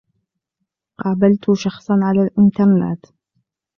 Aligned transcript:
قابلتُ 0.99 1.51
شخصًا 1.53 1.99
على 2.01 2.21
الإنترنت. 2.23 3.05